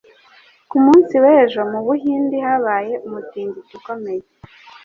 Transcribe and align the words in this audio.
Ku 0.69 0.77
munsi 0.85 1.15
w'ejo 1.23 1.61
mu 1.71 1.79
Buhinde 1.87 2.37
habaye 2.45 2.93
umutingito 3.07 3.71
ukomeye. 3.79 4.23